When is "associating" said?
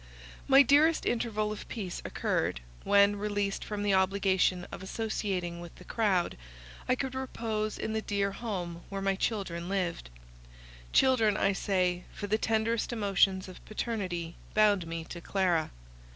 4.81-5.59